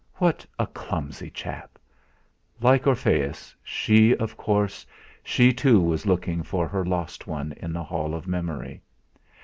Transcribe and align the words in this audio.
What 0.15 0.43
a 0.57 0.65
clumsy 0.65 1.29
chap! 1.29 1.77
Like 2.59 2.87
Orpheus, 2.87 3.55
she 3.61 4.15
of 4.17 4.35
course 4.35 4.83
she 5.23 5.53
too 5.53 5.79
was 5.79 6.07
looking 6.07 6.41
for 6.41 6.67
her 6.67 6.83
lost 6.83 7.27
one 7.27 7.51
in 7.57 7.71
the 7.71 7.83
hall 7.83 8.15
of 8.15 8.25
memory! 8.25 8.81